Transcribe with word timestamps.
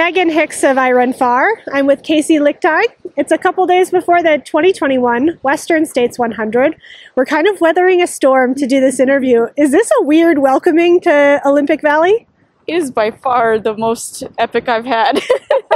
Meghan 0.00 0.32
Hicks 0.32 0.64
of 0.64 0.78
I 0.78 0.92
Run 0.92 1.12
Far. 1.12 1.46
I'm 1.74 1.86
with 1.86 2.02
Kaci 2.02 2.40
Lickteig. 2.40 2.86
It's 3.18 3.30
a 3.30 3.36
couple 3.36 3.66
days 3.66 3.90
before 3.90 4.22
the 4.22 4.38
2021 4.46 5.38
Western 5.42 5.84
States 5.84 6.18
100. 6.18 6.74
We're 7.16 7.26
kind 7.26 7.46
of 7.46 7.60
weathering 7.60 8.00
a 8.00 8.06
storm 8.06 8.54
to 8.54 8.66
do 8.66 8.80
this 8.80 8.98
interview. 8.98 9.48
Is 9.58 9.72
this 9.72 9.90
a 10.00 10.04
weird 10.04 10.38
welcoming 10.38 11.02
to 11.02 11.42
Olympic 11.44 11.82
Valley? 11.82 12.26
It 12.66 12.76
is 12.76 12.90
by 12.90 13.10
far 13.10 13.58
the 13.58 13.76
most 13.76 14.22
epic 14.38 14.70
I've 14.70 14.86
had. 14.86 15.20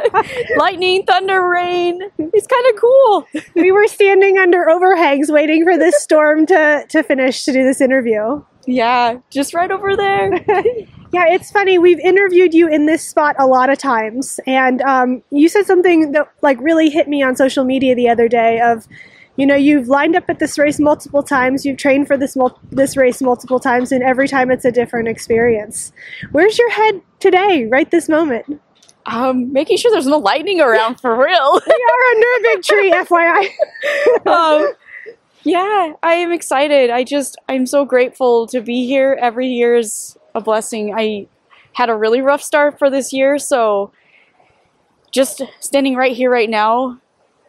Lightning, 0.56 1.04
thunder, 1.04 1.46
rain. 1.46 2.00
It's 2.16 2.46
kind 2.46 2.66
of 2.66 2.80
cool. 2.80 3.26
we 3.62 3.72
were 3.72 3.86
standing 3.88 4.38
under 4.38 4.70
overhangs 4.70 5.30
waiting 5.30 5.64
for 5.64 5.76
this 5.76 6.02
storm 6.02 6.46
to, 6.46 6.86
to 6.88 7.02
finish 7.02 7.44
to 7.44 7.52
do 7.52 7.62
this 7.62 7.82
interview. 7.82 8.42
Yeah, 8.66 9.18
just 9.28 9.52
right 9.52 9.70
over 9.70 9.94
there. 9.94 10.42
Yeah, 11.14 11.26
it's 11.28 11.48
funny. 11.52 11.78
We've 11.78 12.00
interviewed 12.00 12.54
you 12.54 12.66
in 12.66 12.86
this 12.86 13.06
spot 13.06 13.36
a 13.38 13.46
lot 13.46 13.70
of 13.70 13.78
times, 13.78 14.40
and 14.48 14.82
um, 14.82 15.22
you 15.30 15.48
said 15.48 15.64
something 15.64 16.10
that 16.10 16.28
like 16.42 16.60
really 16.60 16.90
hit 16.90 17.06
me 17.06 17.22
on 17.22 17.36
social 17.36 17.64
media 17.64 17.94
the 17.94 18.08
other 18.08 18.26
day. 18.26 18.60
Of, 18.60 18.88
you 19.36 19.46
know, 19.46 19.54
you've 19.54 19.86
lined 19.86 20.16
up 20.16 20.24
at 20.28 20.40
this 20.40 20.58
race 20.58 20.80
multiple 20.80 21.22
times, 21.22 21.64
you've 21.64 21.76
trained 21.76 22.08
for 22.08 22.16
this 22.16 22.34
mul- 22.34 22.58
this 22.72 22.96
race 22.96 23.22
multiple 23.22 23.60
times, 23.60 23.92
and 23.92 24.02
every 24.02 24.26
time 24.26 24.50
it's 24.50 24.64
a 24.64 24.72
different 24.72 25.06
experience. 25.06 25.92
Where's 26.32 26.58
your 26.58 26.70
head 26.72 27.00
today, 27.20 27.66
right 27.66 27.88
this 27.88 28.08
moment? 28.08 28.60
Um, 29.06 29.52
making 29.52 29.76
sure 29.76 29.92
there's 29.92 30.08
no 30.08 30.18
lightning 30.18 30.60
around 30.60 31.00
for 31.00 31.16
real. 31.16 31.60
we 31.66 31.86
are 31.90 32.10
under 32.10 32.26
a 32.26 32.42
big 32.42 32.62
tree, 32.64 32.90
FYI. 32.92 34.26
um, 34.26 34.72
yeah, 35.44 35.92
I 36.02 36.14
am 36.14 36.32
excited. 36.32 36.90
I 36.90 37.04
just 37.04 37.36
I'm 37.48 37.66
so 37.66 37.84
grateful 37.84 38.48
to 38.48 38.60
be 38.60 38.84
here. 38.84 39.16
Every 39.20 39.46
year 39.46 39.76
is 39.76 40.16
a 40.34 40.40
blessing. 40.40 40.94
I 40.96 41.26
had 41.72 41.90
a 41.90 41.94
really 41.94 42.20
rough 42.20 42.42
start 42.42 42.78
for 42.78 42.90
this 42.90 43.12
year, 43.12 43.38
so 43.38 43.92
just 45.10 45.42
standing 45.60 45.94
right 45.94 46.16
here 46.16 46.30
right 46.30 46.50
now 46.50 47.00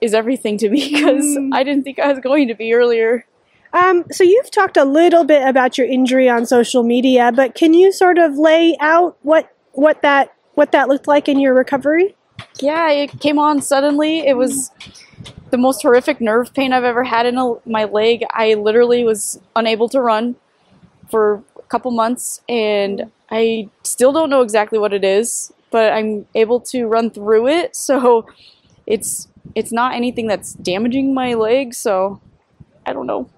is 0.00 0.14
everything 0.14 0.56
to 0.58 0.70
me 0.70 0.88
because 0.92 1.24
mm. 1.24 1.50
I 1.52 1.62
didn't 1.62 1.84
think 1.84 1.98
I 1.98 2.10
was 2.12 2.20
going 2.20 2.48
to 2.48 2.54
be 2.54 2.72
earlier. 2.72 3.26
Um, 3.72 4.04
so 4.10 4.24
you've 4.24 4.50
talked 4.50 4.76
a 4.76 4.84
little 4.84 5.24
bit 5.24 5.46
about 5.46 5.78
your 5.78 5.86
injury 5.86 6.28
on 6.28 6.44
social 6.44 6.82
media, 6.82 7.30
but 7.32 7.54
can 7.54 7.72
you 7.72 7.92
sort 7.92 8.18
of 8.18 8.36
lay 8.36 8.76
out 8.80 9.16
what 9.22 9.54
what 9.72 10.02
that 10.02 10.34
what 10.54 10.72
that 10.72 10.88
looked 10.88 11.06
like 11.06 11.28
in 11.28 11.38
your 11.38 11.54
recovery? 11.54 12.16
Yeah, 12.60 12.90
it 12.90 13.20
came 13.20 13.38
on 13.38 13.62
suddenly. 13.62 14.26
It 14.26 14.36
was 14.36 14.72
the 15.50 15.58
most 15.58 15.82
horrific 15.82 16.20
nerve 16.20 16.52
pain 16.52 16.72
I've 16.72 16.84
ever 16.84 17.04
had 17.04 17.26
in 17.26 17.38
a, 17.38 17.54
my 17.64 17.84
leg. 17.84 18.24
I 18.30 18.54
literally 18.54 19.04
was 19.04 19.38
unable 19.54 19.88
to 19.90 20.00
run 20.00 20.36
for 21.10 21.42
couple 21.70 21.90
months 21.92 22.42
and 22.48 23.10
I 23.30 23.68
still 23.82 24.12
don't 24.12 24.28
know 24.28 24.42
exactly 24.42 24.78
what 24.78 24.92
it 24.92 25.04
is, 25.04 25.52
but 25.70 25.92
I'm 25.92 26.26
able 26.34 26.60
to 26.72 26.86
run 26.86 27.10
through 27.10 27.48
it. 27.48 27.76
So 27.90 28.26
it's 28.86 29.28
it's 29.54 29.72
not 29.72 29.94
anything 29.94 30.26
that's 30.26 30.54
damaging 30.54 31.14
my 31.14 31.34
leg, 31.34 31.74
so 31.74 32.20
I 32.84 32.92
don't 32.92 33.06
know. 33.06 33.28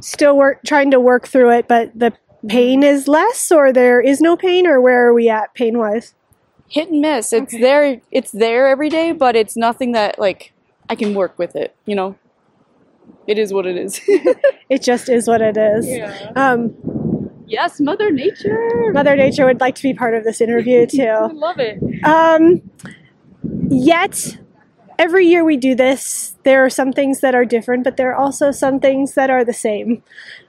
Still 0.00 0.36
work 0.36 0.60
trying 0.66 0.90
to 0.92 1.00
work 1.00 1.28
through 1.28 1.50
it, 1.50 1.68
but 1.68 1.98
the 1.98 2.12
pain 2.48 2.82
is 2.82 3.08
less 3.08 3.50
or 3.50 3.72
there 3.72 4.00
is 4.00 4.20
no 4.20 4.36
pain 4.36 4.66
or 4.66 4.80
where 4.80 5.08
are 5.08 5.14
we 5.14 5.28
at 5.28 5.52
pain 5.54 5.78
wise? 5.78 6.14
Hit 6.68 6.90
and 6.90 7.00
miss. 7.00 7.32
It's 7.32 7.54
okay. 7.54 7.62
there 7.62 8.00
it's 8.10 8.30
there 8.30 8.68
every 8.68 8.88
day, 8.88 9.12
but 9.12 9.36
it's 9.36 9.56
nothing 9.56 9.92
that 9.92 10.18
like 10.18 10.52
I 10.88 10.94
can 10.94 11.14
work 11.14 11.38
with 11.38 11.56
it, 11.56 11.74
you 11.84 11.94
know. 11.94 12.16
It 13.26 13.38
is 13.38 13.52
what 13.52 13.66
it 13.66 13.76
is. 13.76 14.00
it 14.70 14.82
just 14.82 15.08
is 15.08 15.28
what 15.28 15.42
it 15.42 15.56
is. 15.56 15.86
Yeah. 15.86 16.32
Um 16.34 16.74
Yes, 17.48 17.80
Mother 17.80 18.10
Nature. 18.10 18.92
Mother 18.92 19.16
Nature 19.16 19.46
would 19.46 19.60
like 19.60 19.74
to 19.76 19.82
be 19.82 19.94
part 19.94 20.14
of 20.14 20.24
this 20.24 20.40
interview 20.40 20.86
too. 20.90 21.02
I 21.02 21.26
love 21.28 21.58
it. 21.58 22.04
Um, 22.04 22.70
yet, 23.70 24.38
every 24.98 25.26
year 25.26 25.44
we 25.44 25.56
do 25.56 25.74
this, 25.74 26.36
there 26.42 26.64
are 26.64 26.70
some 26.70 26.92
things 26.92 27.20
that 27.20 27.34
are 27.34 27.44
different, 27.44 27.84
but 27.84 27.96
there 27.96 28.10
are 28.12 28.16
also 28.16 28.50
some 28.50 28.80
things 28.80 29.14
that 29.14 29.30
are 29.30 29.44
the 29.44 29.52
same. 29.52 30.02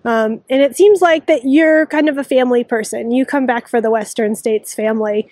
Um, 0.04 0.42
and 0.50 0.62
it 0.62 0.76
seems 0.76 1.02
like 1.02 1.28
that 1.28 1.46
you're 1.46 1.86
kind 1.86 2.10
of 2.10 2.18
a 2.18 2.24
family 2.24 2.64
person. 2.64 3.12
You 3.12 3.26
come 3.26 3.46
back 3.46 3.68
for 3.68 3.80
the 3.80 3.92
Western 3.92 4.36
States 4.36 4.74
family. 4.74 5.30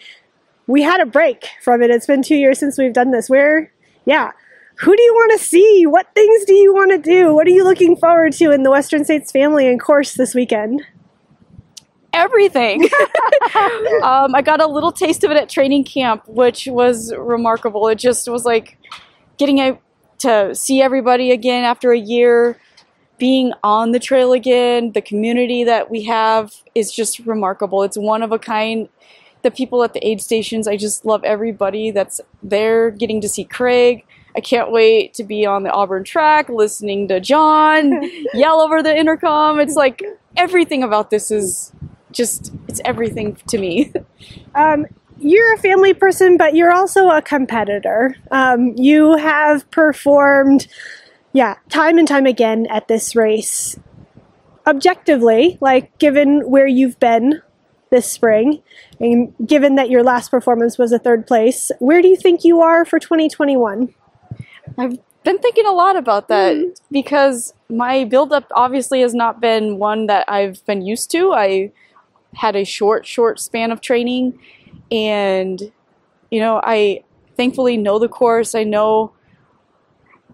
We 0.68 0.84
had 0.84 1.02
a 1.02 1.06
break 1.06 1.50
from 1.62 1.82
it. 1.82 1.90
It's 1.90 2.08
been 2.08 2.22
two 2.22 2.36
years 2.36 2.60
since 2.60 2.78
we've 2.78 2.94
done 2.94 3.12
this. 3.12 3.30
Where, 3.30 3.72
yeah, 4.06 4.32
who 4.80 4.96
do 4.96 5.02
you 5.02 5.14
want 5.14 5.40
to 5.40 5.46
see? 5.46 5.86
What 5.86 6.08
things 6.14 6.46
do 6.46 6.54
you 6.54 6.74
want 6.74 6.92
to 6.92 6.98
do? 6.98 7.34
What 7.34 7.48
are 7.48 7.52
you 7.52 7.64
looking 7.64 7.96
forward 7.96 8.34
to 8.34 8.52
in 8.52 8.64
the 8.64 8.72
Western 8.72 9.04
States 9.04 9.32
family 9.32 9.68
and 9.68 9.82
course 9.82 10.14
this 10.14 10.36
weekend? 10.36 10.84
Everything. 12.14 12.84
um, 14.04 14.36
I 14.36 14.42
got 14.44 14.62
a 14.62 14.68
little 14.68 14.92
taste 14.92 15.24
of 15.24 15.32
it 15.32 15.38
at 15.38 15.50
training 15.50 15.84
camp, 15.84 16.24
which 16.28 16.68
was 16.68 17.14
remarkable. 17.16 17.88
It 17.88 17.98
just 17.98 18.28
was 18.28 18.46
like 18.46 18.78
getting 19.38 19.60
out 19.60 19.82
to 20.20 20.54
see 20.56 20.82
everybody 20.82 21.32
again 21.32 21.64
after 21.64 21.92
a 21.92 21.98
year, 21.98 22.60
being 23.18 23.54
on 23.64 23.92
the 23.92 24.00
trail 24.00 24.34
again. 24.34 24.92
The 24.92 25.02
community 25.02 25.64
that 25.64 25.90
we 25.90 26.04
have 26.04 26.54
is 26.76 26.92
just 26.92 27.20
remarkable. 27.20 27.84
It's 27.84 27.98
one 27.98 28.24
of 28.24 28.32
a 28.32 28.40
kind. 28.40 28.90
The 29.44 29.52
people 29.52 29.84
at 29.84 29.94
the 29.94 30.06
aid 30.06 30.22
stations, 30.22 30.68
I 30.68 30.78
just 30.78 31.06
love 31.06 31.24
everybody 31.24 31.92
that's 31.92 32.20
there, 32.42 32.90
getting 32.90 33.22
to 33.22 33.30
see 33.30 33.44
Craig. 33.44 34.04
I 34.36 34.40
can't 34.40 34.72
wait 34.72 35.14
to 35.16 35.24
be 35.24 35.46
on 35.46 35.64
the 35.64 35.72
Auburn 35.72 36.04
track, 36.04 36.50
listening 36.50 37.08
to 37.08 37.20
John 37.20 38.04
yell 38.34 38.62
over 38.62 38.84
the 38.84 38.96
intercom. 38.96 39.60
It's 39.60 39.76
like 39.76 40.04
everything 40.36 40.84
about 40.84 41.10
this 41.10 41.32
is 41.32 41.72
just 42.18 42.52
it's 42.68 42.82
everything 42.84 43.38
to 43.48 43.58
me. 43.58 43.94
Um, 44.56 44.88
you're 45.20 45.54
a 45.54 45.58
family 45.60 45.94
person, 45.94 46.36
but 46.36 46.56
you're 46.56 46.72
also 46.72 47.10
a 47.10 47.22
competitor. 47.22 48.16
Um, 48.32 48.74
you 48.76 49.16
have 49.18 49.70
performed, 49.70 50.68
yeah, 51.32 51.58
time 51.70 52.00
and 52.00 52.08
time 52.08 52.26
again 52.26 52.66
at 52.72 52.88
this 52.88 53.16
race. 53.16 53.78
Objectively, 54.66 55.60
like 55.62 55.96
given 56.00 56.50
where 56.50 56.66
you've 56.66 57.00
been 57.00 57.42
this 57.92 58.12
spring, 58.12 58.64
and 59.00 59.34
given 59.46 59.76
that 59.76 59.92
your 59.92 60.04
last 60.04 60.30
performance 60.30 60.80
was 60.80 60.92
a 60.92 61.00
third 61.00 61.28
place, 61.28 61.72
where 61.78 62.02
do 62.02 62.08
you 62.08 62.18
think 62.18 62.44
you 62.44 62.62
are 62.62 62.84
for 62.84 62.98
2021? 63.00 63.94
I've 64.78 64.98
been 65.24 65.40
thinking 65.40 65.66
a 65.66 65.72
lot 65.72 65.96
about 65.96 66.30
that 66.30 66.56
mm. 66.56 66.76
because 66.92 67.54
my 67.70 68.06
build-up 68.06 68.48
obviously 68.56 69.02
has 69.02 69.14
not 69.14 69.40
been 69.42 69.78
one 69.78 70.08
that 70.08 70.26
I've 70.28 70.66
been 70.66 70.82
used 70.82 71.12
to. 71.12 71.34
I 71.34 71.72
had 72.38 72.56
a 72.56 72.64
short, 72.64 73.06
short 73.06 73.40
span 73.40 73.72
of 73.72 73.82
training. 73.82 74.40
And, 74.92 75.72
you 76.32 76.40
know, 76.40 76.62
I 76.64 77.04
thankfully 77.36 77.78
know 77.78 78.00
the 78.00 78.08
course. 78.08 78.56
I 78.56 78.64
know 78.64 79.12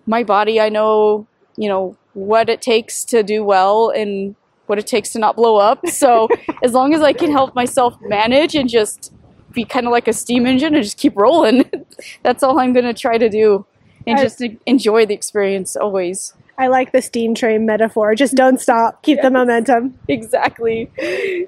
my 0.05 0.23
body. 0.23 0.59
I 0.59 0.69
know, 0.69 1.27
you 1.55 1.69
know, 1.69 1.97
what 2.13 2.49
it 2.49 2.61
takes 2.61 3.03
to 3.05 3.23
do 3.23 3.43
well 3.43 3.89
and 3.89 4.35
what 4.67 4.77
it 4.77 4.85
takes 4.85 5.11
to 5.13 5.19
not 5.19 5.35
blow 5.35 5.57
up. 5.57 5.79
So 5.87 6.27
as 6.61 6.73
long 6.73 6.93
as 6.93 7.01
I 7.01 7.13
can 7.13 7.31
help 7.31 7.55
myself 7.55 7.97
manage 8.01 8.55
and 8.55 8.69
just 8.69 9.13
be 9.53 9.63
kind 9.63 9.85
of 9.85 9.91
like 9.91 10.07
a 10.07 10.13
steam 10.13 10.45
engine 10.45 10.75
and 10.75 10.83
just 10.83 10.97
keep 10.97 11.15
rolling, 11.15 11.69
that's 12.23 12.43
all 12.43 12.59
I'm 12.59 12.73
going 12.73 12.85
to 12.85 12.93
try 12.93 13.17
to 13.17 13.29
do 13.29 13.65
and 14.05 14.19
I, 14.19 14.23
just 14.23 14.43
enjoy 14.65 15.05
the 15.05 15.13
experience 15.13 15.75
always. 15.75 16.33
I 16.57 16.67
like 16.67 16.91
the 16.91 17.01
steam 17.01 17.33
train 17.33 17.65
metaphor. 17.65 18.13
Just 18.15 18.35
don't 18.35 18.59
stop. 18.59 19.01
Keep 19.01 19.17
yes, 19.17 19.23
the 19.23 19.31
momentum. 19.31 19.97
Exactly. 20.07 20.91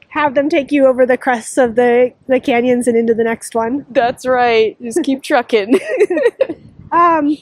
Have 0.09 0.33
them 0.33 0.49
take 0.49 0.71
you 0.71 0.88
over 0.88 1.05
the 1.05 1.17
crests 1.17 1.57
of 1.57 1.75
the, 1.75 2.13
the 2.27 2.39
canyons 2.39 2.88
and 2.88 2.97
into 2.97 3.13
the 3.13 3.23
next 3.23 3.53
one. 3.53 3.85
That's 3.89 4.25
right. 4.25 4.75
Just 4.81 5.03
keep 5.03 5.21
trucking. 5.21 5.79
um, 6.91 7.38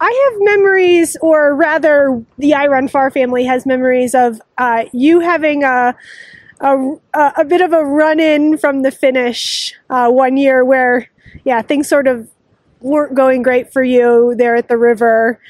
I 0.00 0.30
have 0.30 0.42
memories, 0.42 1.16
or 1.20 1.54
rather, 1.54 2.24
the 2.38 2.54
I 2.54 2.66
Run 2.66 2.88
Far 2.88 3.10
family 3.10 3.44
has 3.44 3.66
memories 3.66 4.14
of 4.14 4.40
uh, 4.56 4.84
you 4.92 5.20
having 5.20 5.64
a, 5.64 5.94
a, 6.60 6.96
a 7.14 7.44
bit 7.44 7.60
of 7.60 7.72
a 7.72 7.84
run 7.84 8.20
in 8.20 8.56
from 8.58 8.82
the 8.82 8.90
finish 8.90 9.74
uh, 9.90 10.10
one 10.10 10.36
year 10.36 10.64
where, 10.64 11.08
yeah, 11.44 11.60
things 11.62 11.88
sort 11.88 12.06
of 12.06 12.28
weren't 12.80 13.14
going 13.14 13.42
great 13.42 13.72
for 13.72 13.82
you 13.82 14.34
there 14.36 14.54
at 14.54 14.68
the 14.68 14.76
river. 14.76 15.40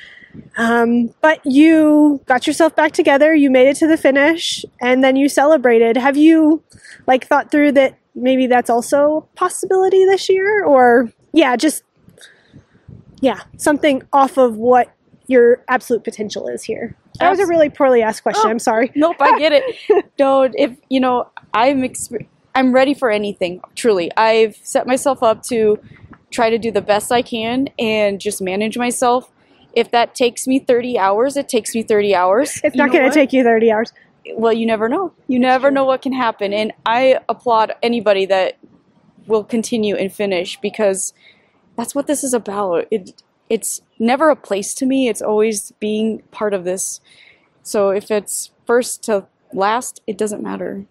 Um, 0.57 1.15
but 1.21 1.41
you 1.45 2.21
got 2.27 2.47
yourself 2.47 2.75
back 2.75 2.93
together, 2.93 3.35
you 3.35 3.51
made 3.51 3.69
it 3.69 3.77
to 3.77 3.87
the 3.87 3.97
finish, 3.97 4.65
and 4.81 5.03
then 5.05 5.17
you 5.17 5.29
celebrated. 5.29 5.97
Have 5.97 6.17
you 6.17 6.63
like 7.07 7.27
thought 7.27 7.51
through 7.51 7.73
that 7.73 7.99
maybe 8.15 8.47
that's 8.47 8.71
also 8.71 9.17
a 9.17 9.37
possibility 9.37 10.05
this 10.05 10.29
year? 10.29 10.65
Or 10.65 11.13
yeah, 11.33 11.57
just 11.57 11.83
yeah, 13.21 13.43
something 13.57 14.03
off 14.13 14.37
of 14.37 14.57
what 14.57 14.93
your 15.27 15.63
absolute 15.69 16.05
potential 16.05 16.49
is 16.49 16.63
here. 16.63 16.97
That 17.19 17.31
was 17.31 17.41
a 17.41 17.47
really 17.47 17.71
poorly 17.71 18.03
asked 18.03 18.23
question. 18.23 18.43
Oh, 18.47 18.51
I'm 18.51 18.59
sorry. 18.59 18.93
Nope, 18.95 19.17
I 19.21 19.39
get 19.39 19.53
it. 19.53 20.11
no, 20.19 20.43
if 20.43 20.77
you 20.89 21.01
know, 21.01 21.29
I'm 21.55 21.81
exp- 21.81 22.27
I'm 22.55 22.73
ready 22.73 22.95
for 22.95 23.11
anything. 23.11 23.61
Truly, 23.75 24.11
I've 24.17 24.57
set 24.63 24.87
myself 24.87 25.23
up 25.23 25.43
to 25.45 25.79
try 26.31 26.51
to 26.51 26.59
do 26.59 26.71
the 26.71 26.83
best 26.83 27.11
I 27.11 27.23
can 27.23 27.69
and 27.79 28.21
just 28.21 28.43
manage 28.43 28.77
myself 28.77 29.31
if 29.77 29.91
that 29.91 30.15
takes 30.15 30.47
me 30.47 30.59
30 30.59 30.99
hours, 30.99 31.37
it 31.37 31.49
takes 31.49 31.75
me 31.75 31.83
30 31.83 32.15
hours. 32.15 32.61
It's 32.65 32.75
not 32.75 32.91
going 32.91 33.09
to 33.09 33.15
take 33.15 33.33
you 33.33 33.45
30 33.45 33.71
hours. 33.71 33.93
Well, 34.35 34.55
you 34.55 34.67
never 34.67 34.89
know. 34.89 35.13
You 35.29 35.39
never 35.39 35.71
know 35.71 35.85
what 35.85 36.03
can 36.03 36.15
happen. 36.15 36.53
And 36.53 36.73
I 36.87 37.21
applaud 37.29 37.75
anybody 37.83 38.25
that 38.27 38.57
will 39.27 39.45
continue 39.45 39.95
and 39.95 40.11
finish 40.13 40.59
because 40.61 41.13
that's 41.77 41.95
what 41.95 42.07
this 42.07 42.25
is 42.25 42.33
about. 42.33 42.87
It 42.91 43.23
it's 43.49 43.83
never 44.01 44.31
a 44.31 44.35
place 44.35 44.75
to 44.75 44.87
me. 44.87 45.09
It's 45.09 45.23
always 45.23 45.71
being 45.79 46.23
part 46.33 46.53
of 46.55 46.65
this. 46.65 47.01
So 47.63 47.91
if 47.91 48.11
it's 48.11 48.51
first 48.67 49.05
to 49.05 49.27
last, 49.53 50.01
it 50.07 50.19
doesn't 50.19 50.43
matter. 50.43 50.85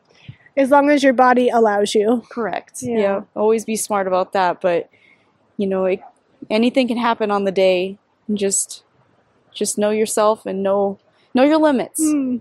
As 0.56 0.70
long 0.70 0.90
as 0.90 1.04
your 1.04 1.12
body 1.12 1.50
allows 1.50 1.96
you. 1.96 2.24
Correct. 2.30 2.82
Yeah. 2.82 2.98
Yeah. 2.98 3.22
Always 3.36 3.66
be 3.66 3.76
smart 3.76 4.08
about 4.08 4.32
that. 4.34 4.62
But 4.62 4.90
you 5.58 5.68
know, 5.68 5.86
it, 5.86 6.02
anything 6.50 6.88
can 6.88 6.98
happen 6.98 7.32
on 7.32 7.46
the 7.46 7.52
day. 7.52 7.98
And 8.28 8.38
just 8.38 8.84
just 9.54 9.78
know 9.78 9.92
yourself 9.92 10.46
and 10.46 10.64
know 10.64 11.00
know 11.34 11.44
your 11.44 11.58
limits. 11.58 12.02
Hmm. 12.04 12.38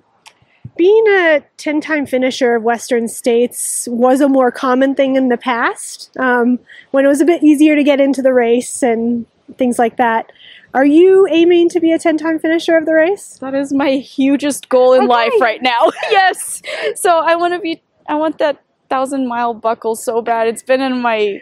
Being 0.77 1.07
a 1.09 1.43
10 1.59 1.81
time 1.81 2.07
finisher 2.07 2.57
of 2.57 2.63
Western 2.63 3.07
States 3.07 3.87
was 3.91 4.21
a 4.21 4.29
more 4.29 4.51
common 4.51 4.95
thing 4.95 5.15
in 5.15 5.29
the 5.29 5.37
past 5.37 6.11
um, 6.19 6.59
when 6.91 7.05
it 7.05 7.09
was 7.09 7.21
a 7.21 7.25
bit 7.25 7.45
easier 7.45 7.77
to 7.77 7.85
get 7.85 8.01
into 8.01 8.23
the 8.23 8.33
race 8.33 8.83
and 8.83 9.27
things 9.57 9.79
like 9.79 9.99
that. 9.99 10.33
Are 10.73 10.85
you 10.85 11.29
aiming 11.31 11.69
to 11.69 11.81
be 11.81 11.93
a 11.93 11.99
10 11.99 12.17
time 12.17 12.41
finisher 12.41 12.77
of 12.77 12.87
the 12.87 12.95
race? 12.95 13.39
That 13.41 13.55
is 13.55 13.73
my 13.73 13.91
hugest 13.99 14.69
goal 14.69 14.95
in 14.95 15.03
Okay. 15.03 15.09
life 15.09 15.33
right 15.41 15.63
now. 15.63 15.91
yes. 16.11 16.61
So 16.97 17.19
I 17.19 17.37
want 17.37 17.55
to 17.55 17.61
be. 17.61 17.81
I 18.09 18.17
want 18.17 18.39
that 18.39 18.61
thousand 18.91 19.29
mile 19.29 19.55
buckle 19.55 19.95
so 19.95 20.21
bad. 20.23 20.49
It's 20.49 20.63
been 20.63 20.81
in 20.81 21.01
my 21.01 21.41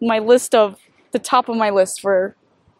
my 0.00 0.18
list 0.18 0.54
of 0.54 0.80
the 1.12 1.18
top 1.20 1.48
of 1.48 1.56
my 1.56 1.70
list 1.70 2.00
for 2.00 2.34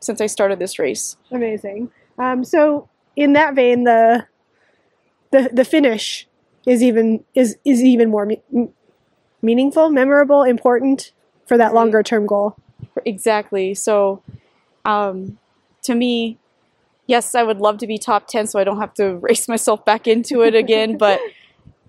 since 0.05 0.21
I 0.21 0.27
started 0.27 0.59
this 0.59 0.79
race. 0.79 1.17
Amazing. 1.31 1.91
Um, 2.19 2.45
so, 2.45 2.89
in 3.17 3.33
that 3.33 3.55
vein, 3.55 3.85
the 3.85 4.27
the 5.31 5.51
the 5.53 5.65
finish 5.65 6.29
is 6.67 6.83
even 6.83 7.25
is 7.35 7.57
is 7.65 7.83
even 7.83 8.11
more 8.11 8.27
me- 8.27 8.43
meaningful, 9.43 9.91
memorable, 9.91 10.43
important 10.43 11.13
for 11.47 11.57
that 11.59 11.75
longer 11.75 12.03
term 12.03 12.27
goal. 12.27 12.57
Exactly. 13.05 13.75
So, 13.75 14.23
um, 14.85 15.39
to 15.83 15.95
me, 15.95 16.39
yes, 17.07 17.35
I 17.35 17.43
would 17.43 17.59
love 17.59 17.79
to 17.79 17.87
be 17.87 17.99
top 17.99 18.27
10 18.29 18.47
so 18.47 18.59
I 18.59 18.65
don't 18.65 18.79
have 18.79 18.95
to 18.95 19.17
race 19.23 19.49
myself 19.49 19.85
back 19.85 20.07
into 20.07 20.43
it 20.43 20.55
again. 20.55 20.97
but 20.99 21.21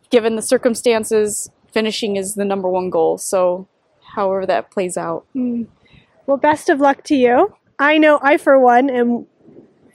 given 0.10 0.36
the 0.36 0.42
circumstances, 0.42 1.50
finishing 1.72 2.16
is 2.16 2.36
the 2.36 2.46
number 2.46 2.70
one 2.70 2.90
goal. 2.90 3.18
So, 3.18 3.68
however 4.16 4.46
that 4.46 4.72
plays 4.72 4.98
out. 4.98 5.26
Mm. 5.36 5.68
Well, 6.26 6.38
best 6.38 6.70
of 6.70 6.80
luck 6.80 7.04
to 7.06 7.16
you. 7.16 7.56
I 7.80 7.98
know 7.98 8.20
I, 8.22 8.38
for 8.38 8.60
one, 8.60 8.90
am 8.90 9.26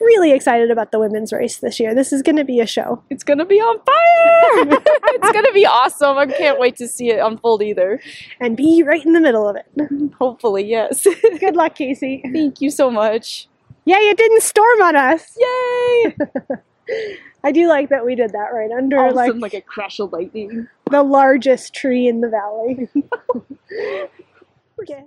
really 0.00 0.32
excited 0.32 0.70
about 0.70 0.92
the 0.92 0.98
women's 0.98 1.32
race 1.32 1.58
this 1.58 1.78
year. 1.78 1.94
This 1.94 2.12
is 2.12 2.22
going 2.22 2.36
to 2.36 2.44
be 2.44 2.60
a 2.60 2.66
show. 2.66 3.02
It's 3.10 3.22
going 3.22 3.38
to 3.38 3.44
be 3.44 3.56
on 3.60 3.78
fire! 3.84 4.78
it's 5.14 5.32
going 5.32 5.44
to 5.44 5.52
be 5.52 5.66
awesome. 5.66 6.16
I 6.18 6.26
can't 6.26 6.58
wait 6.58 6.76
to 6.76 6.88
see 6.88 7.10
it 7.10 7.18
unfold 7.18 7.62
either. 7.62 8.00
and 8.40 8.56
be 8.56 8.82
right 8.82 9.04
in 9.04 9.12
the 9.12 9.20
middle 9.20 9.48
of 9.48 9.56
it. 9.56 9.66
Hopefully, 10.18 10.64
yes. 10.64 11.06
Good 11.40 11.56
luck, 11.56 11.76
Kaci. 11.76 12.22
Thank 12.32 12.60
you 12.60 12.70
so 12.70 12.90
much. 12.90 13.48
Yay, 13.84 13.96
it 13.96 14.16
didn't 14.16 14.42
storm 14.42 14.82
on 14.82 14.96
us. 14.96 15.36
Yay! 15.38 16.16
I 17.44 17.52
do 17.52 17.68
like 17.68 17.88
that 17.90 18.04
we 18.04 18.14
did 18.14 18.32
that 18.32 18.52
right 18.52 18.70
under 18.70 18.98
All 18.98 19.14
like 19.14 19.28
sudden, 19.28 19.40
like 19.40 19.54
a 19.54 19.60
crash 19.62 19.98
of 20.00 20.12
lightning. 20.12 20.68
the 20.90 21.02
largest 21.02 21.72
tree 21.72 22.06
in 22.06 22.20
the 22.20 22.28
valley. 22.28 22.88
okay. 24.82 25.04